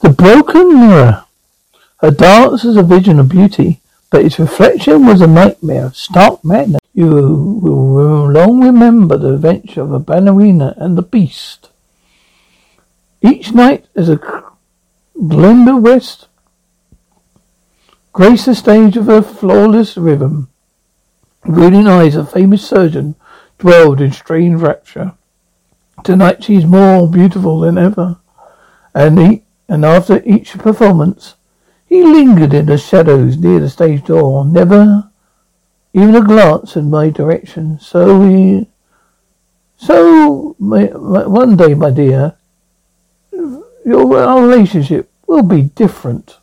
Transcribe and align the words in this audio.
The 0.00 0.10
broken 0.10 0.74
mirror. 0.74 1.24
Her 1.98 2.10
dance 2.10 2.64
is 2.64 2.76
a 2.76 2.82
vision 2.82 3.18
of 3.18 3.28
beauty, 3.28 3.80
but 4.10 4.24
its 4.24 4.38
reflection 4.38 5.04
was 5.06 5.20
a 5.20 5.26
nightmare 5.26 5.92
stark 5.92 6.44
madness. 6.44 6.80
You 6.94 7.06
will 7.06 8.30
long 8.30 8.62
remember 8.64 9.18
the 9.18 9.34
adventure 9.34 9.82
of 9.82 9.92
a 9.92 9.98
ballerina 9.98 10.74
and 10.78 10.96
the 10.96 11.02
beast. 11.02 11.68
Each 13.22 13.52
night 13.52 13.86
as 13.94 14.08
a 14.08 14.18
Glenda 15.16 15.80
West 15.80 16.28
graced 18.12 18.46
the 18.46 18.54
stage 18.54 18.96
of 18.96 19.06
her 19.06 19.20
flawless 19.20 19.96
rhythm. 19.96 20.48
Brooding 21.44 21.86
eyes 21.86 22.16
of 22.16 22.32
famous 22.32 22.66
surgeon 22.66 23.16
dwelled 23.58 24.00
in 24.00 24.12
strange 24.12 24.60
rapture. 24.60 25.12
Tonight 26.02 26.42
she's 26.42 26.64
more 26.64 27.08
beautiful 27.08 27.60
than 27.60 27.76
ever. 27.76 28.18
And 28.94 29.18
he, 29.18 29.42
and 29.70 29.84
after 29.84 30.20
each 30.26 30.58
performance, 30.58 31.36
he 31.86 32.02
lingered 32.02 32.52
in 32.52 32.66
the 32.66 32.76
shadows 32.76 33.38
near 33.38 33.60
the 33.60 33.70
stage 33.70 34.04
door, 34.04 34.44
never 34.44 35.08
even 35.94 36.16
a 36.16 36.22
glance 36.22 36.74
in 36.74 36.90
my 36.90 37.08
direction. 37.08 37.78
So 37.78 38.18
we, 38.18 38.66
so 39.76 40.56
my, 40.58 40.88
my, 40.88 41.24
one 41.24 41.56
day, 41.56 41.74
my 41.74 41.92
dear, 41.92 42.34
your 43.84 44.18
our 44.18 44.42
relationship 44.42 45.08
will 45.28 45.44
be 45.44 45.62
different. 45.62 46.36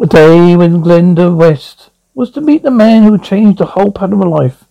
A 0.00 0.06
day 0.06 0.56
when 0.56 0.82
Glenda 0.82 1.34
West 1.34 1.90
was 2.12 2.32
to 2.32 2.40
meet 2.40 2.64
the 2.64 2.72
man 2.72 3.04
who 3.04 3.18
changed 3.18 3.58
the 3.58 3.66
whole 3.66 3.92
pattern 3.92 4.14
of 4.14 4.18
her 4.20 4.26
life. 4.26 4.64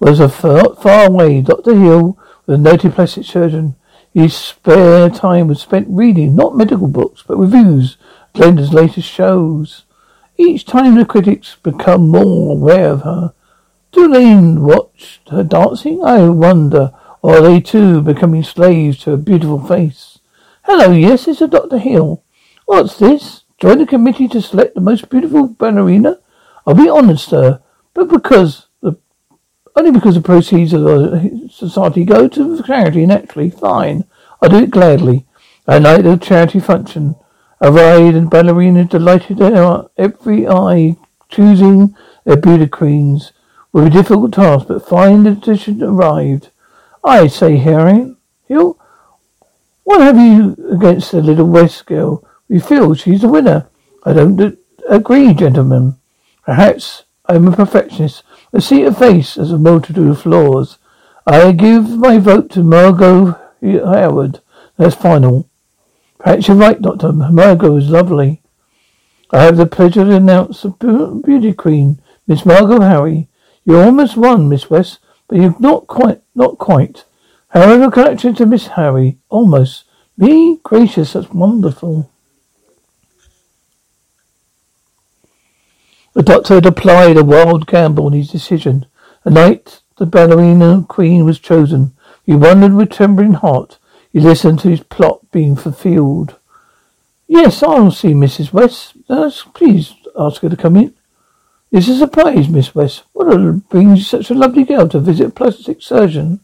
Was 0.00 0.20
a 0.20 0.28
far, 0.28 0.76
far 0.76 1.06
away. 1.06 1.40
Dr. 1.40 1.74
Hill 1.74 2.18
was 2.46 2.58
a 2.58 2.62
noted 2.62 2.94
plastic 2.94 3.24
surgeon. 3.24 3.74
His 4.14 4.34
spare 4.34 5.10
time 5.10 5.48
was 5.48 5.60
spent 5.60 5.86
reading 5.90 6.36
not 6.36 6.56
medical 6.56 6.88
books, 6.88 7.24
but 7.26 7.36
reviews 7.36 7.96
of 8.26 8.32
Glenda's 8.40 8.72
latest 8.72 9.08
shows. 9.08 9.84
Each 10.36 10.64
time 10.64 10.94
the 10.94 11.04
critics 11.04 11.56
become 11.62 12.08
more 12.08 12.52
aware 12.52 12.90
of 12.90 13.02
her. 13.02 13.34
Do 13.90 14.08
they 14.08 14.36
watch 14.36 15.20
her 15.30 15.42
dancing? 15.42 16.04
I 16.04 16.28
wonder. 16.28 16.92
Are 17.24 17.40
they 17.40 17.60
too 17.60 18.00
becoming 18.00 18.44
slaves 18.44 18.98
to 18.98 19.10
her 19.10 19.16
beautiful 19.16 19.66
face? 19.66 20.20
Hello, 20.62 20.92
yes, 20.92 21.26
it's 21.26 21.40
a 21.40 21.48
Dr. 21.48 21.78
Hill. 21.78 22.22
What's 22.66 22.98
this? 22.98 23.42
Join 23.58 23.78
the 23.78 23.86
committee 23.86 24.28
to 24.28 24.40
select 24.40 24.76
the 24.76 24.80
most 24.80 25.08
beautiful 25.08 25.48
ballerina? 25.48 26.20
I'll 26.64 26.74
be 26.74 26.88
honoured, 26.88 27.18
sir, 27.18 27.60
but 27.94 28.08
because 28.08 28.67
only 29.76 29.90
because 29.90 30.14
the 30.14 30.20
proceeds 30.20 30.72
of 30.72 30.82
the 30.82 31.48
society 31.52 32.04
go 32.04 32.28
to 32.28 32.56
the 32.56 32.62
charity, 32.62 33.06
naturally, 33.06 33.50
fine. 33.50 34.04
I'll 34.40 34.48
do 34.48 34.58
it 34.58 34.70
gladly. 34.70 35.26
At 35.66 35.82
night 35.82 36.06
of 36.06 36.20
charity 36.20 36.60
function, 36.60 37.14
a 37.60 37.70
ride 37.70 38.14
and 38.14 38.30
ballerina 38.30 38.84
delighted 38.84 39.40
every 39.40 40.48
eye, 40.48 40.96
choosing 41.28 41.94
their 42.24 42.36
beauty 42.36 42.66
queens. 42.66 43.32
With 43.70 43.86
a 43.86 43.90
difficult 43.90 44.32
task, 44.32 44.68
but 44.68 44.88
fine 44.88 45.24
the 45.24 45.32
decision 45.32 45.82
arrived. 45.82 46.48
I 47.04 47.26
say, 47.26 47.58
Harry, 47.58 48.16
Hill, 48.46 48.78
what 49.84 50.00
have 50.00 50.16
you 50.16 50.56
against 50.72 51.12
the 51.12 51.20
little 51.20 51.48
West 51.48 51.84
girl? 51.84 52.24
We 52.48 52.60
feel 52.60 52.94
she's 52.94 53.24
a 53.24 53.28
winner. 53.28 53.68
I 54.04 54.14
don't 54.14 54.58
agree, 54.88 55.34
gentlemen. 55.34 55.98
Perhaps 56.44 57.04
I 57.26 57.34
am 57.34 57.46
a 57.46 57.52
perfectionist. 57.54 58.22
I 58.54 58.60
see 58.60 58.82
a 58.82 58.92
face 58.92 59.36
as 59.36 59.52
a 59.52 59.58
multitude 59.58 60.08
of 60.08 60.22
flaws. 60.22 60.78
I 61.26 61.52
give 61.52 61.90
my 61.98 62.18
vote 62.18 62.50
to 62.52 62.62
Margot 62.62 63.38
Howard. 63.62 64.40
That's 64.78 64.94
final. 64.94 65.48
Perhaps 66.18 66.48
you're 66.48 66.56
right, 66.56 66.80
Doctor. 66.80 67.12
Margot 67.12 67.76
is 67.76 67.90
lovely. 67.90 68.42
I 69.30 69.42
have 69.42 69.58
the 69.58 69.66
pleasure 69.66 70.04
to 70.04 70.16
announce 70.16 70.62
the 70.62 71.20
beauty 71.24 71.52
queen, 71.52 72.00
Miss 72.26 72.46
Margot 72.46 72.80
Harry. 72.80 73.28
You 73.64 73.78
almost 73.78 74.16
won, 74.16 74.48
Miss 74.48 74.70
West, 74.70 75.00
but 75.28 75.38
you've 75.38 75.60
not 75.60 75.86
quite, 75.86 76.22
not 76.34 76.56
quite. 76.56 77.04
However, 77.48 77.90
connection 77.90 78.34
to 78.36 78.46
Miss 78.46 78.68
Harry, 78.68 79.18
almost. 79.28 79.84
Me? 80.16 80.58
Gracious, 80.62 81.12
that's 81.12 81.30
wonderful. 81.30 82.10
The 86.18 86.24
doctor 86.24 86.54
had 86.54 86.66
applied 86.66 87.16
a 87.16 87.22
wild 87.22 87.68
gamble 87.68 88.08
in 88.08 88.12
his 88.12 88.32
decision. 88.32 88.86
The 89.22 89.30
night 89.30 89.82
the 89.98 90.04
ballerina 90.04 90.84
queen 90.88 91.24
was 91.24 91.38
chosen, 91.38 91.92
he 92.24 92.34
wondered 92.34 92.74
with 92.74 92.90
trembling 92.90 93.34
heart. 93.34 93.78
He 94.12 94.18
listened 94.18 94.58
to 94.58 94.68
his 94.68 94.80
plot 94.80 95.20
being 95.30 95.54
fulfilled. 95.54 96.34
Yes, 97.28 97.62
I'll 97.62 97.92
see 97.92 98.14
Mrs. 98.14 98.52
West. 98.52 98.96
Please 99.54 99.94
ask 100.18 100.42
her 100.42 100.48
to 100.48 100.56
come 100.56 100.74
in. 100.74 100.92
This 101.70 101.86
is 101.86 101.98
a 101.98 102.06
surprise, 102.06 102.48
Miss 102.48 102.74
West. 102.74 103.04
What 103.12 103.68
brings 103.68 104.08
such 104.08 104.28
a 104.28 104.34
lovely 104.34 104.64
girl 104.64 104.88
to 104.88 104.98
visit 104.98 105.28
a 105.28 105.30
plastic 105.30 105.80
surgeon? 105.80 106.40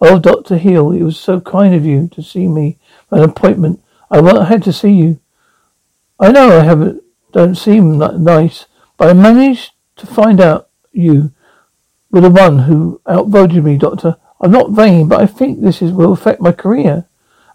Oh, 0.00 0.20
Dr. 0.20 0.58
Hill, 0.58 0.92
it 0.92 1.02
was 1.02 1.18
so 1.18 1.40
kind 1.40 1.74
of 1.74 1.84
you 1.84 2.06
to 2.12 2.22
see 2.22 2.46
me. 2.46 2.78
An 3.10 3.24
appointment. 3.24 3.82
I 4.12 4.44
had 4.44 4.62
to 4.62 4.72
see 4.72 4.92
you. 4.92 5.18
I 6.20 6.30
know 6.30 6.60
I 6.60 6.62
haven't, 6.62 7.02
don't 7.32 7.56
seem 7.56 7.98
that 7.98 8.20
nice, 8.20 8.66
but 8.98 9.08
I 9.08 9.14
managed 9.14 9.72
to 9.96 10.06
find 10.06 10.40
out 10.40 10.68
you 10.92 11.32
were 12.10 12.20
the 12.20 12.30
one 12.30 12.58
who 12.60 13.00
outvoted 13.08 13.64
me, 13.64 13.78
Doctor. 13.78 14.16
I'm 14.40 14.50
not 14.50 14.72
vain, 14.72 15.08
but 15.08 15.20
I 15.20 15.26
think 15.26 15.60
this 15.60 15.80
is, 15.80 15.92
will 15.92 16.12
affect 16.12 16.40
my 16.40 16.52
career. 16.52 17.06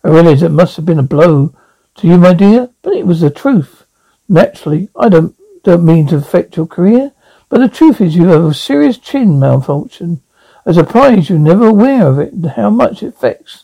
I 0.03 0.09
realize 0.09 0.41
it 0.41 0.49
must 0.49 0.75
have 0.77 0.85
been 0.85 0.99
a 0.99 1.03
blow 1.03 1.53
to 1.95 2.07
you, 2.07 2.17
my 2.17 2.33
dear, 2.33 2.69
but 2.81 2.93
it 2.93 3.05
was 3.05 3.21
the 3.21 3.29
truth. 3.29 3.85
Naturally, 4.27 4.89
I 4.95 5.09
don't 5.09 5.35
don't 5.63 5.85
mean 5.85 6.07
to 6.07 6.17
affect 6.17 6.57
your 6.57 6.67
career, 6.67 7.13
but 7.47 7.59
the 7.59 7.69
truth 7.69 8.01
is 8.01 8.15
you 8.15 8.27
have 8.27 8.43
a 8.43 8.53
serious 8.53 8.97
chin 8.97 9.39
malfunction. 9.39 10.21
A 10.65 10.73
surprise 10.73 11.29
you're 11.29 11.39
never 11.39 11.67
aware 11.67 12.07
of 12.07 12.19
it 12.19 12.33
and 12.33 12.45
how 12.47 12.69
much 12.69 13.01
it 13.01 13.07
affects 13.07 13.63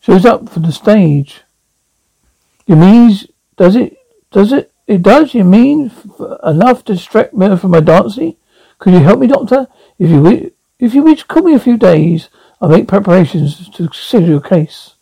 shows 0.00 0.24
up 0.26 0.48
for 0.48 0.60
the 0.60 0.72
stage. 0.72 1.42
You 2.66 2.76
mean 2.76 3.16
does 3.56 3.76
it 3.76 3.96
does 4.30 4.52
it 4.52 4.72
it 4.86 5.02
does, 5.02 5.34
you 5.34 5.44
mean? 5.44 5.90
Enough 6.42 6.84
to 6.84 6.94
distract 6.94 7.34
me 7.34 7.56
from 7.56 7.72
my 7.72 7.80
dancing? 7.80 8.36
Could 8.78 8.94
you 8.94 9.00
help 9.00 9.20
me, 9.20 9.26
Doctor? 9.26 9.66
If 9.98 10.10
you 10.10 10.20
wish, 10.20 10.50
if 10.78 10.94
you 10.94 11.02
wish, 11.02 11.22
call 11.22 11.42
me 11.42 11.54
a 11.54 11.58
few 11.58 11.76
days. 11.76 12.28
I'll 12.60 12.68
make 12.68 12.88
preparations 12.88 13.68
to 13.70 13.88
consider 13.88 14.26
your 14.26 14.40
case. 14.40 14.94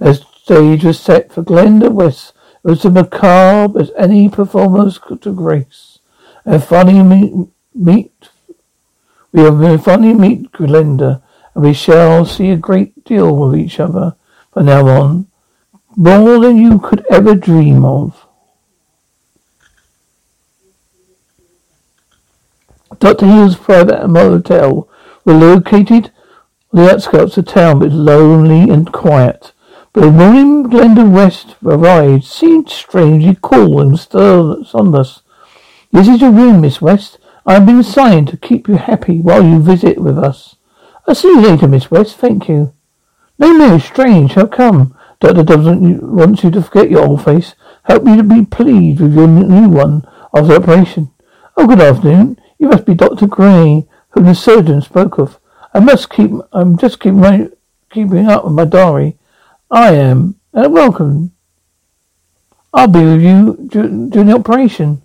As 0.00 0.24
stage 0.42 0.84
was 0.84 1.00
set 1.00 1.32
for 1.32 1.42
Glenda 1.42 1.90
West, 1.90 2.32
it 2.64 2.68
was 2.68 2.84
as 2.84 2.92
macabre 2.92 3.80
as 3.80 3.90
any 3.96 4.28
performers 4.28 4.98
could 4.98 5.22
to 5.22 5.32
grace. 5.32 5.98
And 6.44 6.62
funny 6.62 7.02
meet, 7.02 7.48
meet 7.74 8.12
we 9.36 9.42
have 9.42 9.84
finally 9.84 10.14
meet 10.14 10.50
Glenda, 10.52 11.20
and 11.54 11.62
we 11.62 11.74
shall 11.74 12.24
see 12.24 12.48
a 12.48 12.56
great 12.56 13.04
deal 13.04 13.44
of 13.44 13.54
each 13.54 13.78
other 13.78 14.16
from 14.50 14.64
now 14.64 14.88
on, 14.88 15.26
more 15.94 16.40
than 16.40 16.56
you 16.56 16.78
could 16.78 17.04
ever 17.10 17.34
dream 17.34 17.84
of. 17.84 18.25
Dr. 22.98 23.26
Hill's 23.26 23.56
private 23.56 24.08
motel 24.08 24.88
were 25.24 25.34
located 25.34 26.10
on 26.72 26.84
the 26.84 26.92
outskirts 26.92 27.36
of 27.36 27.46
town, 27.46 27.80
but 27.80 27.90
lonely 27.90 28.70
and 28.70 28.92
quiet. 28.92 29.52
But 29.92 30.02
the 30.02 30.10
morning 30.10 30.64
Glenda 30.64 31.10
West 31.10 31.56
arrived 31.64 32.24
seemed 32.24 32.68
strangely 32.68 33.36
cool 33.42 33.80
and 33.80 33.92
sonless. 33.98 35.22
This 35.90 36.08
is 36.08 36.20
your 36.20 36.32
room, 36.32 36.60
Miss 36.60 36.80
West. 36.80 37.18
I've 37.46 37.66
been 37.66 37.80
assigned 37.80 38.28
to 38.28 38.36
keep 38.36 38.68
you 38.68 38.74
happy 38.76 39.20
while 39.20 39.42
you 39.42 39.60
visit 39.60 39.98
with 39.98 40.18
us. 40.18 40.56
I'll 41.06 41.14
see 41.14 41.28
you 41.28 41.40
later, 41.40 41.68
Miss 41.68 41.90
West. 41.90 42.16
Thank 42.16 42.48
you. 42.48 42.72
No, 43.38 43.52
no, 43.52 43.78
strange. 43.78 44.34
How 44.34 44.46
come? 44.46 44.96
Doctor 45.20 45.42
doesn't 45.42 46.02
want 46.02 46.42
you 46.42 46.50
to 46.50 46.62
forget 46.62 46.90
your 46.90 47.06
old 47.06 47.24
face. 47.24 47.54
Help 47.84 48.06
you 48.06 48.16
to 48.16 48.22
be 48.22 48.44
pleased 48.44 49.00
with 49.00 49.14
your 49.14 49.28
new 49.28 49.68
one 49.68 50.06
after 50.34 50.48
the 50.48 50.56
operation. 50.56 51.10
Oh, 51.58 51.66
good 51.66 51.80
afternoon. 51.80 52.38
You 52.58 52.68
must 52.68 52.84
be 52.84 52.92
Dr. 52.92 53.26
Gray, 53.26 53.86
whom 54.10 54.24
the 54.24 54.34
surgeon 54.34 54.82
spoke 54.82 55.16
of. 55.18 55.40
I 55.72 55.80
must 55.80 56.10
keep, 56.10 56.30
I'm 56.52 56.76
just 56.76 57.00
keeping 57.00 57.20
my, 57.20 57.48
keeping 57.90 58.28
up 58.28 58.44
with 58.44 58.52
my 58.52 58.66
diary. 58.66 59.16
I 59.70 59.94
am. 59.94 60.38
Uh, 60.52 60.68
welcome. 60.68 61.32
I'll 62.74 62.88
be 62.88 63.02
with 63.02 63.22
you 63.22 63.56
during 63.68 64.10
the 64.10 64.34
operation. 64.34 65.00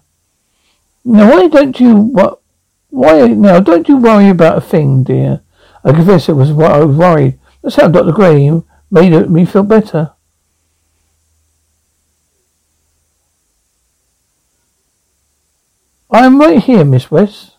Now, 1.06 1.30
why 1.32 1.48
don't 1.48 1.80
you, 1.80 1.96
what, 1.96 2.42
why, 2.90 3.28
now, 3.28 3.62
don't 3.62 3.88
you 3.88 3.96
worry 3.96 4.28
about 4.28 4.58
a 4.58 4.62
thing, 4.62 5.04
dear. 5.04 5.40
I 5.86 5.94
confess 5.94 6.28
it 6.28 6.34
was 6.34 6.52
what 6.52 6.72
I 6.72 6.84
was 6.84 6.98
worried. 6.98 7.40
That's 7.64 7.78
how 7.78 7.88
Dr. 7.88 8.12
Gray 8.12 8.52
made 8.92 9.30
me 9.30 9.46
feel 9.46 9.64
better. 9.64 10.12
I 16.12 16.26
am 16.26 16.40
right 16.40 16.62
here, 16.62 16.84
Miss 16.84 17.10
West. 17.10 17.56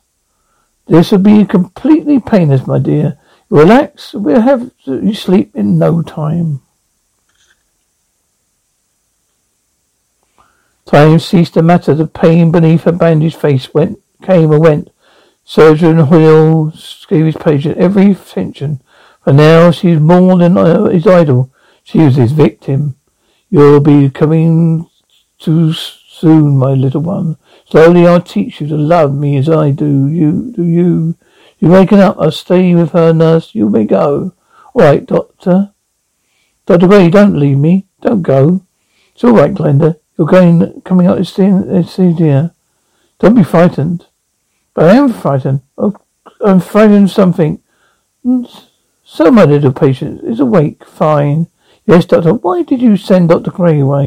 This 0.86 1.10
will 1.10 1.18
be 1.18 1.46
completely 1.46 2.20
painless, 2.20 2.66
my 2.66 2.78
dear. 2.78 3.18
Relax. 3.48 4.12
We'll 4.12 4.42
have 4.42 4.70
you 4.84 5.14
sleep 5.14 5.56
in 5.56 5.78
no 5.78 6.02
time. 6.02 6.60
Time 10.84 11.18
ceased 11.18 11.54
to 11.54 11.62
matter. 11.62 11.94
The 11.94 12.06
pain 12.06 12.52
beneath 12.52 12.82
her 12.82 12.92
bandaged 12.92 13.36
face 13.36 13.72
went, 13.72 13.98
came 14.22 14.52
and 14.52 14.60
went. 14.60 14.90
Surgeon 15.44 15.98
Hoyle 15.98 16.72
gave 17.08 17.24
his 17.24 17.36
patient 17.36 17.78
every 17.78 18.10
attention. 18.10 18.82
For 19.24 19.32
now, 19.32 19.70
she 19.70 19.92
she's 19.92 20.00
more 20.00 20.36
than 20.36 20.58
uh, 20.58 20.84
his 20.86 21.06
idol. 21.06 21.50
She 21.82 21.98
was 21.98 22.16
his 22.16 22.32
victim. 22.32 22.96
You'll 23.48 23.80
be 23.80 24.10
coming 24.10 24.90
too 25.38 25.72
soon, 26.22 26.56
my 26.56 26.72
little 26.72 27.00
one. 27.00 27.36
Slowly 27.68 28.06
I'll 28.06 28.22
teach 28.22 28.60
you 28.60 28.68
to 28.68 28.76
love 28.76 29.12
me 29.12 29.36
as 29.38 29.48
I 29.48 29.72
do 29.72 30.06
you. 30.06 30.52
Do 30.52 30.62
you? 30.62 31.16
You're 31.58 31.72
waking 31.72 31.98
up. 31.98 32.16
I'll 32.18 32.30
stay 32.30 32.74
with 32.76 32.92
her, 32.92 33.12
nurse. 33.12 33.56
You 33.56 33.68
may 33.68 33.84
go. 33.84 34.32
All 34.72 34.82
right, 34.82 35.04
doctor. 35.04 35.72
Doctor 36.64 36.86
Gray, 36.86 37.10
don't 37.10 37.36
leave 37.36 37.58
me. 37.58 37.88
Don't 38.00 38.22
go. 38.22 38.62
It's 39.12 39.24
all 39.24 39.32
right, 39.32 39.52
Glenda. 39.52 39.98
You're 40.16 40.28
going, 40.28 40.80
coming 40.82 41.08
up 41.08 41.16
to 41.16 41.22
uh, 41.22 41.82
see 41.82 42.12
dear. 42.12 42.52
Don't 43.18 43.34
be 43.34 43.42
frightened. 43.42 44.06
But 44.74 44.90
I 44.90 44.96
am 44.96 45.12
frightened. 45.12 45.62
Oh, 45.76 45.96
I'm 46.40 46.60
frightened 46.60 47.06
of 47.06 47.10
something. 47.10 47.60
Mm, 48.24 48.48
so 49.02 49.32
my 49.32 49.44
little 49.44 49.72
patient 49.72 50.22
is 50.22 50.38
awake. 50.38 50.84
Fine. 50.84 51.48
Yes, 51.84 52.04
doctor. 52.04 52.34
Why 52.34 52.62
did 52.62 52.80
you 52.80 52.96
send 52.96 53.28
Dr. 53.28 53.50
Gray 53.50 53.80
away? 53.80 54.06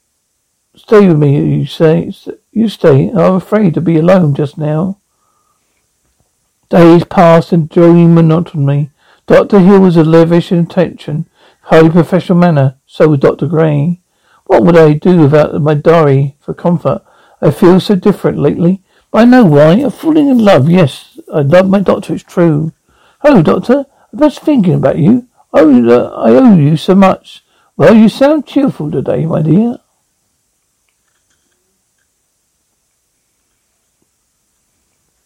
stay 0.75 1.07
with 1.07 1.17
me, 1.17 1.57
you 1.59 1.65
say. 1.65 2.13
You 2.51 2.69
stay. 2.69 3.09
I'm 3.09 3.35
afraid 3.35 3.73
to 3.75 3.81
be 3.81 3.97
alone 3.97 4.33
just 4.35 4.57
now. 4.57 4.97
Days 6.69 7.03
passed 7.03 7.51
in 7.51 7.67
dreamy 7.67 8.07
monotony. 8.07 8.91
Dr. 9.27 9.59
Hill 9.59 9.81
was 9.81 9.97
a 9.97 10.03
lavish 10.03 10.51
intention, 10.51 11.27
highly 11.63 11.89
professional 11.89 12.37
manner. 12.37 12.77
So 12.85 13.09
was 13.09 13.19
Dr. 13.19 13.47
Gray. 13.47 13.99
What 14.45 14.63
would 14.63 14.77
I 14.77 14.93
do 14.93 15.17
without 15.19 15.61
my 15.61 15.73
diary 15.73 16.35
for 16.39 16.53
comfort? 16.53 17.03
I 17.41 17.51
feel 17.51 17.79
so 17.79 17.95
different 17.95 18.37
lately. 18.37 18.81
I 19.13 19.25
know 19.25 19.43
why. 19.43 19.73
I'm 19.73 19.91
falling 19.91 20.29
in 20.29 20.37
love. 20.39 20.69
Yes, 20.69 21.19
I 21.33 21.41
love 21.41 21.69
my 21.69 21.79
doctor. 21.81 22.13
It's 22.13 22.23
true. 22.23 22.71
Hello, 23.21 23.41
doctor. 23.41 23.85
I 24.13 24.17
was 24.17 24.39
thinking 24.39 24.75
about 24.75 24.97
you. 24.97 25.27
Owe, 25.53 25.89
uh, 25.89 26.09
I 26.15 26.29
owe 26.31 26.55
you 26.55 26.77
so 26.77 26.95
much. 26.95 27.43
Well, 27.75 27.93
you 27.95 28.07
sound 28.07 28.47
cheerful 28.47 28.89
today, 28.89 29.25
my 29.25 29.41
dear. 29.41 29.80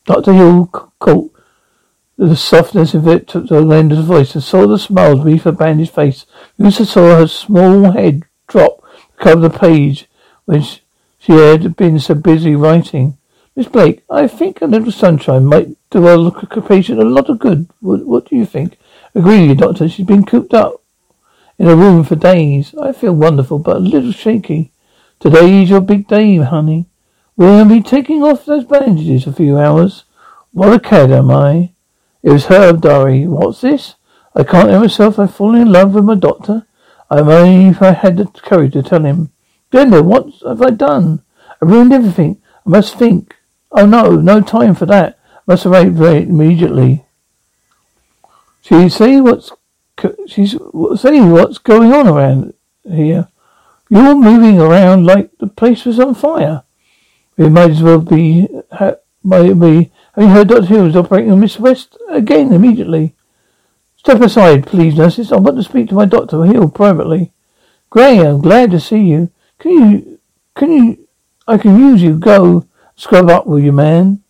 Dr. 0.05 0.33
Hill 0.33 0.67
caught 0.99 1.31
the 2.17 2.35
softness 2.35 2.93
of 2.93 3.07
it 3.07 3.27
to 3.29 3.41
Glenda's 3.41 4.05
voice 4.05 4.35
and 4.35 4.43
saw 4.43 4.65
the 4.65 4.79
smiles 4.79 5.23
beneath 5.23 5.43
her 5.43 5.51
bandaged 5.51 5.93
face. 5.93 6.25
He 6.57 6.71
saw 6.71 7.17
her 7.17 7.27
small 7.27 7.91
head 7.91 8.23
drop 8.47 8.81
to 9.17 9.23
cover 9.23 9.41
the 9.41 9.49
page 9.49 10.07
when 10.45 10.63
she 10.63 11.31
had 11.33 11.75
been 11.75 11.99
so 11.99 12.13
busy 12.13 12.55
writing. 12.55 13.17
Miss 13.55 13.67
Blake, 13.67 14.03
I 14.09 14.27
think 14.27 14.61
a 14.61 14.65
little 14.65 14.91
sunshine 14.91 15.45
might 15.45 15.75
do 15.89 16.07
our 16.07 16.31
patient 16.61 16.99
a 16.99 17.03
lot 17.03 17.29
of 17.29 17.39
good. 17.39 17.69
What, 17.79 18.05
what 18.05 18.29
do 18.29 18.35
you 18.35 18.45
think? 18.45 18.77
Agree, 19.15 19.53
Doctor. 19.53 19.89
She's 19.89 20.05
been 20.05 20.25
cooped 20.25 20.53
up 20.53 20.83
in 21.57 21.67
a 21.67 21.75
room 21.75 22.03
for 22.03 22.15
days. 22.15 22.75
I 22.75 22.91
feel 22.91 23.13
wonderful, 23.13 23.59
but 23.59 23.77
a 23.77 23.79
little 23.79 24.11
shaky. 24.11 24.71
Today's 25.19 25.69
your 25.69 25.81
big 25.81 26.07
day, 26.07 26.37
honey. 26.37 26.85
We'll 27.37 27.65
be 27.65 27.81
taking 27.81 28.23
off 28.23 28.45
those 28.45 28.63
bandages 28.63 29.27
a 29.27 29.33
few 29.33 29.57
hours. 29.57 30.05
What 30.51 30.73
a 30.73 30.79
cad 30.79 31.11
am 31.11 31.29
I? 31.31 31.71
It 32.23 32.31
was 32.31 32.45
her 32.45 32.71
diary. 32.71 33.27
What's 33.27 33.61
this? 33.61 33.95
I 34.33 34.43
can't 34.43 34.69
help 34.69 34.83
myself. 34.83 35.19
I've 35.19 35.35
fallen 35.35 35.61
in 35.63 35.71
love 35.71 35.93
with 35.93 36.05
my 36.05 36.15
doctor. 36.15 36.65
I 37.09 37.19
only 37.19 37.67
if 37.67 37.81
I 37.81 37.91
had 37.91 38.17
the 38.17 38.25
courage 38.25 38.73
to 38.73 38.83
tell 38.83 39.03
him. 39.03 39.31
Glenda, 39.71 40.03
what 40.03 40.27
have 40.47 40.61
I 40.61 40.69
done? 40.69 41.23
I 41.61 41.65
ruined 41.65 41.93
everything. 41.93 42.41
I 42.65 42.69
must 42.69 42.97
think. 42.97 43.35
Oh 43.71 43.85
no, 43.85 44.15
no 44.15 44.41
time 44.41 44.73
for 44.73 44.85
that. 44.85 45.19
I 45.33 45.39
must 45.45 45.65
very 45.65 46.23
immediately. 46.23 47.05
She 48.61 48.89
say 48.89 49.19
what's 49.21 49.51
she's 50.27 50.57
saying 50.95 51.31
what's 51.31 51.57
going 51.57 51.93
on 51.93 52.07
around 52.07 52.53
here. 52.83 53.27
You're 53.89 54.15
moving 54.15 54.59
around 54.59 55.05
like 55.05 55.37
the 55.37 55.47
place 55.47 55.85
was 55.85 55.99
on 55.99 56.15
fire. 56.15 56.63
It 57.37 57.49
might 57.49 57.71
as 57.71 57.81
well 57.81 57.99
be, 57.99 58.47
ha, 58.71 58.95
might 59.23 59.53
be, 59.53 59.91
having 60.13 60.29
heard 60.29 60.47
Dr. 60.47 60.65
Hill 60.65 60.85
was 60.85 60.95
operating 60.95 61.31
on 61.31 61.39
Miss 61.39 61.59
West 61.59 61.97
again 62.09 62.53
immediately. 62.53 63.15
Step 63.97 64.21
aside, 64.21 64.67
please, 64.67 64.95
nurses. 64.95 65.31
I 65.31 65.37
want 65.37 65.57
to 65.57 65.63
speak 65.63 65.89
to 65.89 65.95
my 65.95 66.05
Dr. 66.05 66.43
Hill 66.43 66.69
privately. 66.69 67.31
Gray, 67.89 68.19
I'm 68.19 68.41
glad 68.41 68.71
to 68.71 68.79
see 68.79 69.01
you. 69.01 69.31
Can 69.59 69.71
you, 69.71 70.19
can 70.55 70.71
you, 70.71 71.07
I 71.47 71.57
can 71.57 71.79
use 71.79 72.01
you. 72.01 72.17
Go 72.17 72.65
Scrub 72.95 73.29
up, 73.29 73.45
will 73.45 73.59
you, 73.59 73.73
man? 73.73 74.21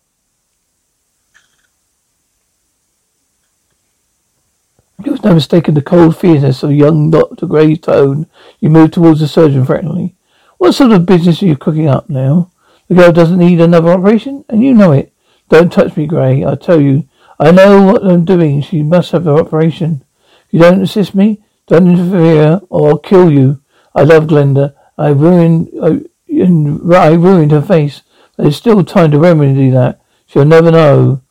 It 5.04 5.10
was 5.10 5.22
no 5.22 5.34
mistaking 5.34 5.74
the 5.74 5.82
cold 5.82 6.16
fierceness 6.16 6.64
of 6.64 6.72
young 6.72 7.10
Dr. 7.10 7.46
Gray's 7.46 7.78
tone. 7.78 8.26
You 8.58 8.70
moved 8.70 8.94
towards 8.94 9.20
the 9.20 9.28
surgeon 9.28 9.64
threateningly. 9.64 10.16
What 10.58 10.72
sort 10.72 10.90
of 10.90 11.06
business 11.06 11.42
are 11.42 11.46
you 11.46 11.56
cooking 11.56 11.86
up 11.86 12.10
now? 12.10 12.50
The 12.88 12.94
girl 12.94 13.12
doesn't 13.12 13.38
need 13.38 13.60
another 13.60 13.90
operation, 13.90 14.44
and 14.48 14.62
you 14.62 14.74
know 14.74 14.92
it. 14.92 15.12
Don't 15.48 15.72
touch 15.72 15.96
me, 15.96 16.06
Gray. 16.06 16.44
I 16.44 16.54
tell 16.54 16.80
you, 16.80 17.08
I 17.38 17.50
know 17.50 17.82
what 17.82 18.04
I'm 18.04 18.24
doing. 18.24 18.62
She 18.62 18.82
must 18.82 19.12
have 19.12 19.26
an 19.26 19.38
operation. 19.38 20.04
If 20.46 20.54
you 20.54 20.58
don't 20.60 20.82
assist 20.82 21.14
me, 21.14 21.42
don't 21.66 21.88
interfere, 21.88 22.60
or 22.68 22.90
I'll 22.90 22.98
kill 22.98 23.30
you. 23.30 23.60
I 23.94 24.02
love 24.02 24.26
Glenda. 24.26 24.74
I 24.96 25.08
ruined, 25.08 25.70
I, 25.82 26.02
I 26.30 27.12
ruined 27.14 27.50
her 27.50 27.62
face. 27.62 28.02
There's 28.36 28.56
still 28.56 28.84
time 28.84 29.10
to 29.10 29.18
remedy 29.18 29.70
that. 29.70 30.00
She'll 30.26 30.44
never 30.44 30.70
know. 30.70 31.22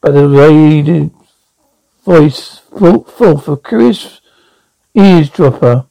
But 0.00 0.12
the 0.12 0.26
lady 0.26 1.10
voice 2.04 2.58
forth 2.58 3.48
a 3.48 3.56
curious 3.56 4.20
eavesdropper. 4.94 5.86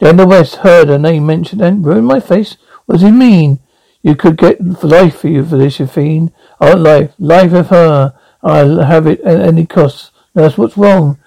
Glenda 0.00 0.28
West 0.28 0.56
heard 0.56 0.88
her 0.88 0.98
name 0.98 1.26
mentioned 1.26 1.60
and 1.60 1.84
ruined 1.84 2.06
my 2.06 2.20
face. 2.20 2.56
What 2.86 2.94
does 2.94 3.02
he 3.02 3.10
mean? 3.10 3.60
You 4.08 4.16
could 4.16 4.38
get 4.38 4.82
life 4.82 5.18
for 5.18 5.28
you 5.28 5.44
for 5.44 5.58
this, 5.58 5.76
fiend. 5.76 6.32
I 6.58 6.72
life. 6.72 7.12
Life 7.18 7.52
of 7.52 7.68
her. 7.68 8.14
I'll 8.42 8.80
have 8.80 9.06
it 9.06 9.20
at 9.20 9.38
any 9.38 9.66
cost. 9.66 10.12
Nurse, 10.34 10.56
what's 10.56 10.78
wrong? 10.78 11.18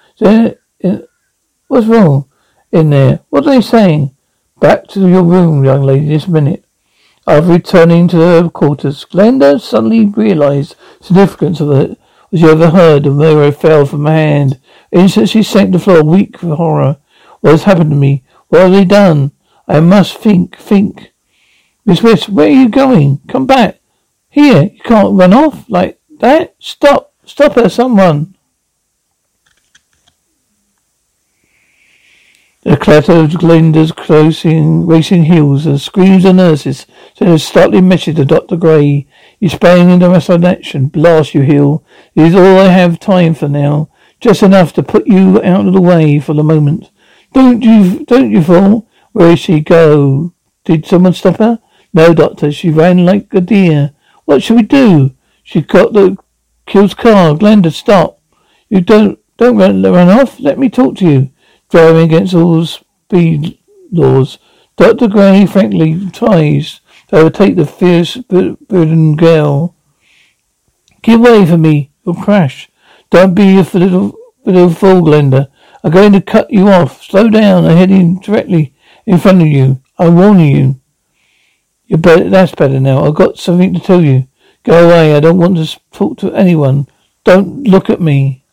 what's 1.68 1.86
wrong 1.86 2.28
in 2.72 2.90
there? 2.90 3.20
What 3.30 3.46
are 3.46 3.52
they 3.52 3.62
saying? 3.62 4.16
Back 4.60 4.88
to 4.88 5.08
your 5.08 5.22
room, 5.22 5.64
young 5.64 5.84
lady, 5.84 6.08
this 6.08 6.28
minute. 6.28 6.66
After 7.28 7.52
returning 7.52 8.08
to 8.08 8.18
her 8.18 8.50
quarters, 8.50 9.06
Glenda 9.06 9.62
suddenly 9.62 10.06
realized 10.06 10.76
the 10.98 11.06
significance 11.06 11.60
of 11.60 11.72
it. 11.74 12.00
She 12.34 12.46
overheard, 12.46 13.04
the 13.04 13.12
mirror 13.12 13.52
fell 13.52 13.86
from 13.86 14.08
her 14.08 14.12
hand. 14.12 14.60
Instantly 14.92 15.28
she 15.28 15.44
sank 15.44 15.72
to 15.72 15.78
the 15.78 15.84
floor, 15.84 16.04
weak 16.04 16.42
with 16.42 16.58
horror. 16.58 16.98
What 17.42 17.52
has 17.52 17.66
happened 17.66 17.92
to 17.92 17.96
me? 17.96 18.24
What 18.48 18.62
have 18.62 18.72
they 18.72 18.86
done? 18.86 19.34
I 19.68 19.82
must 19.82 20.18
think, 20.18 20.58
think. 20.58 21.11
Miss 21.86 22.04
West, 22.04 22.30
where 22.30 22.48
are 22.48 22.50
you 22.50 22.70
going? 22.70 23.20
Come 23.28 23.46
back. 23.48 23.80
Here, 24.30 24.64
you 24.64 24.80
can't 24.84 25.18
run 25.18 25.34
off 25.34 25.70
like 25.70 26.00
that. 26.20 26.56
Stop. 26.60 27.14
Stop 27.26 27.56
her, 27.56 27.70
someone. 27.70 28.36
The 32.64 32.78
clatter 32.78 33.14
of 33.14 33.32
Glenda's 33.32 33.92
closing, 33.92 34.86
racing 34.86 35.24
heels, 35.24 35.66
and 35.66 35.82
screams 35.82 36.26
of 36.26 36.36
nurses 36.36 36.86
sent 37.16 37.32
a 37.32 37.40
startling 37.40 37.88
message 37.88 38.18
to 38.18 38.26
Dr. 38.26 38.56
Gray. 38.56 39.08
He's 39.40 39.54
sprang 39.54 39.90
into 39.90 40.08
massive 40.08 40.44
action. 40.44 40.86
Blast 40.88 41.34
you. 41.34 41.84
It 42.14 42.22
is 42.22 42.36
all 42.36 42.60
I 42.60 42.68
have 42.68 43.00
time 43.00 43.34
for 43.34 43.50
now. 43.50 43.90
Just 44.20 44.44
enough 44.44 44.74
to 44.74 44.84
put 44.84 45.08
you 45.08 45.42
out 45.42 45.66
of 45.66 45.74
the 45.74 45.82
way 45.82 46.20
for 46.20 46.36
the 46.36 46.44
moment. 46.44 46.92
Don't 47.34 47.64
you, 47.64 48.06
don't 48.06 48.30
you 48.30 48.44
fall? 48.44 48.88
Where 49.14 49.32
is 49.32 49.40
she? 49.40 49.62
Go. 49.62 50.36
Did 50.64 50.86
someone 50.86 51.14
stop 51.14 51.38
her? 51.38 51.60
No, 51.94 52.14
doctor. 52.14 52.52
She 52.52 52.70
ran 52.70 53.06
like 53.06 53.34
a 53.34 53.42
deer. 53.42 53.94
What 54.26 54.44
should 54.44 54.58
we 54.58 54.64
do? 54.64 55.16
She 55.44 55.62
got 55.62 55.94
the 55.94 56.18
kill's 56.66 56.94
car. 56.94 57.36
Glenda, 57.36 57.72
stop. 57.72 58.20
You 58.70 58.82
don't, 58.82 59.20
don't 59.38 59.58
run, 59.58 59.82
run 59.82 60.10
off. 60.10 60.40
Let 60.40 60.58
me 60.58 60.70
talk 60.70 60.98
to 60.98 61.10
you 61.10 61.32
driving 61.70 62.04
against 62.04 62.34
all 62.34 62.66
speed 62.66 63.58
laws. 63.92 64.38
Dr. 64.78 65.08
Gray 65.08 65.46
frankly 65.46 66.10
tries 66.12 66.82
to 67.08 67.18
overtake 67.18 67.56
the 67.56 67.66
fierce 67.66 68.18
burdened 68.18 69.18
girl. 69.18 69.76
Give 71.02 71.22
way 71.22 71.46
for 71.46 71.58
me. 71.58 71.92
You'll 72.06 72.16
crash. 72.16 72.70
Don't 73.10 73.34
be 73.34 73.58
a 73.58 73.64
little, 73.74 74.14
little 74.46 74.70
fool, 74.70 75.02
Glenda. 75.02 75.48
I'm 75.84 75.92
going 75.92 76.14
to 76.14 76.22
cut 76.22 76.52
you 76.52 76.70
off. 76.70 77.04
Slow 77.04 77.30
down. 77.30 77.66
I'm 77.66 77.78
heading 77.78 78.20
directly 78.20 78.76
in 79.06 79.18
front 79.18 79.42
of 79.42 79.48
you. 79.48 79.82
I'm 79.98 80.16
warning 80.16 80.56
you. 80.56 80.81
You're 81.92 81.98
better. 81.98 82.30
That's 82.30 82.56
better 82.56 82.80
now. 82.80 83.04
I've 83.04 83.16
got 83.16 83.38
something 83.38 83.74
to 83.74 83.80
tell 83.82 84.02
you. 84.02 84.26
Go 84.64 84.86
away. 84.88 85.14
I 85.14 85.20
don't 85.20 85.38
want 85.38 85.58
to 85.58 85.78
talk 85.92 86.18
to 86.20 86.34
anyone. 86.34 86.88
Don't 87.26 87.64
look 87.64 87.90
at 87.90 88.00
me. 88.00 88.46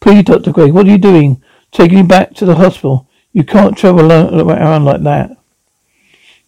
Please, 0.00 0.24
Dr. 0.24 0.52
Gray, 0.52 0.70
what 0.70 0.86
are 0.86 0.90
you 0.90 0.96
doing? 0.96 1.44
Taking 1.70 1.96
me 1.98 2.02
back 2.04 2.32
to 2.36 2.46
the 2.46 2.54
hospital. 2.54 3.10
You 3.34 3.44
can't 3.44 3.76
travel 3.76 4.10
around 4.10 4.86
like 4.86 5.02
that. 5.02 5.36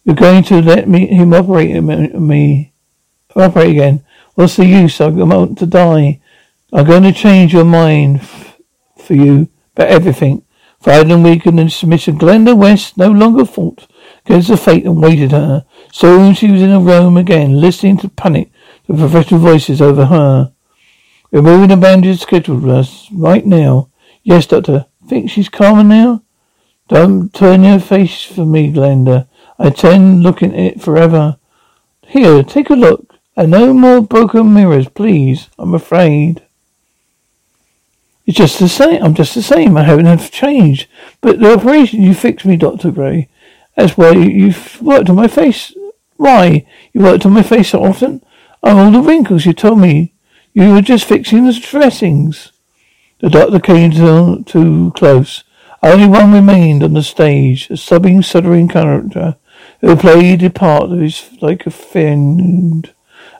You're 0.03 0.15
going 0.15 0.43
to 0.45 0.63
let 0.63 0.89
me 0.89 1.05
him 1.05 1.31
operate 1.31 1.79
me 1.83 2.73
operate 3.35 3.69
again. 3.69 4.03
What's 4.35 4.55
the 4.55 4.65
use? 4.65 4.99
I'm 4.99 5.19
about 5.19 5.57
to 5.57 5.65
die. 5.65 6.19
I'm 6.71 6.85
going 6.85 7.03
to 7.03 7.11
change 7.11 7.53
your 7.53 7.65
mind 7.65 8.21
f- 8.21 8.57
for 8.97 9.13
you 9.13 9.47
about 9.75 9.89
everything. 9.89 10.43
Fried 10.81 11.11
and 11.11 11.23
weakened 11.23 11.59
and 11.59 11.71
submission, 11.71 12.17
Glenda 12.17 12.57
West 12.57 12.97
no 12.97 13.09
longer 13.11 13.45
fought 13.45 13.87
against 14.25 14.49
the 14.49 14.57
fate 14.57 14.83
that 14.83 14.91
waited 14.91 15.31
her. 15.31 15.65
Soon 15.91 16.33
she 16.33 16.51
was 16.51 16.61
in 16.61 16.71
a 16.71 16.79
room 16.79 17.15
again, 17.15 17.61
listening 17.61 17.97
to 17.97 18.09
panic, 18.09 18.51
the 18.87 18.95
professional 18.95 19.39
voices 19.39 19.81
over 19.81 20.05
her. 20.07 20.51
Removing 21.31 21.69
the 21.69 21.77
bandages 21.77 22.21
scheduled 22.21 22.67
us 22.67 23.07
right 23.11 23.45
now. 23.45 23.89
Yes, 24.23 24.47
doctor. 24.47 24.87
Think 25.07 25.29
she's 25.29 25.49
calmer 25.49 25.83
now? 25.83 26.23
Don't 26.87 27.33
turn 27.33 27.63
your 27.63 27.79
face 27.79 28.23
for 28.23 28.45
me, 28.45 28.73
Glenda. 28.73 29.27
I 29.59 29.67
intend 29.67 30.23
looking 30.23 30.53
at 30.53 30.59
it 30.59 30.81
forever. 30.81 31.37
Here, 32.07 32.43
take 32.43 32.69
a 32.69 32.75
look. 32.75 33.12
And 33.35 33.51
no 33.51 33.73
more 33.73 34.01
broken 34.01 34.53
mirrors, 34.53 34.87
please. 34.89 35.49
I'm 35.57 35.73
afraid. 35.73 36.43
It's 38.25 38.37
just 38.37 38.59
the 38.59 38.69
same. 38.69 39.03
I'm 39.03 39.15
just 39.15 39.35
the 39.35 39.41
same. 39.41 39.75
I 39.75 39.83
haven't 39.83 40.31
changed. 40.31 40.87
But 41.21 41.39
the 41.39 41.53
operation, 41.53 42.03
you 42.03 42.13
fixed 42.13 42.45
me, 42.45 42.57
Dr. 42.57 42.91
Gray. 42.91 43.27
That's 43.75 43.97
why 43.97 44.11
you've 44.11 44.81
worked 44.81 45.09
on 45.09 45.15
my 45.15 45.27
face. 45.27 45.73
Why? 46.17 46.65
You 46.93 47.01
worked 47.01 47.25
on 47.25 47.33
my 47.33 47.43
face 47.43 47.69
so 47.69 47.83
often? 47.83 48.23
Oh, 48.61 48.77
all 48.77 48.91
the 48.91 49.01
wrinkles 49.01 49.45
you 49.45 49.53
told 49.53 49.79
me 49.79 50.13
you 50.53 50.71
were 50.71 50.81
just 50.81 51.05
fixing 51.05 51.45
the 51.45 51.53
dressings. 51.53 52.51
The 53.19 53.29
doctor 53.29 53.59
came 53.59 53.91
too, 53.91 54.43
too 54.45 54.93
close. 54.95 55.43
Only 55.81 56.07
one 56.07 56.31
remained 56.31 56.83
on 56.83 56.93
the 56.93 57.03
stage, 57.03 57.69
a 57.69 57.77
sobbing, 57.77 58.21
shuddering 58.21 58.67
character 58.67 59.35
who 59.81 59.97
played 59.97 60.41
the 60.41 60.49
part 60.49 60.83
of 60.83 60.99
his 60.99 61.29
like 61.41 61.65
a 61.65 61.71
fiend 61.71 62.93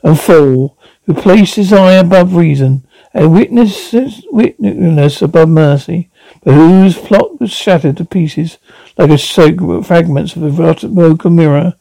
and 0.03 0.19
fool, 0.19 0.77
who 1.05 1.13
placed 1.13 1.71
eye 1.71 1.93
above 1.93 2.35
reason 2.35 2.85
and 3.13 3.33
witness 3.33 3.93
witness 4.31 5.21
above 5.21 5.49
mercy, 5.49 6.09
but 6.43 6.53
whose 6.53 6.97
plot 6.97 7.39
was 7.39 7.51
shattered 7.51 7.97
to 7.97 8.05
pieces 8.05 8.57
like 8.97 9.09
a 9.09 9.17
sacred 9.17 9.85
fragments 9.85 10.35
of 10.35 10.59
a 10.59 10.87
broken 10.87 11.35
mirror. 11.35 11.75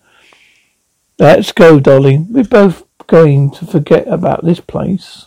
Let's 1.19 1.52
go, 1.52 1.81
darling. 1.81 2.33
We're 2.33 2.45
both 2.45 2.85
going 3.07 3.50
to 3.52 3.67
forget 3.67 4.09
about 4.09 4.45
this 4.45 4.61
place. 4.61 5.26